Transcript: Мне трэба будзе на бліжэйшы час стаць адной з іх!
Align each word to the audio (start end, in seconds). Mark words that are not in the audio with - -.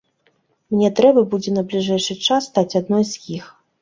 Мне 0.75 0.89
трэба 1.01 1.23
будзе 1.33 1.53
на 1.57 1.63
бліжэйшы 1.73 2.13
час 2.27 2.51
стаць 2.51 2.77
адной 2.85 3.03
з 3.11 3.27
іх! 3.39 3.45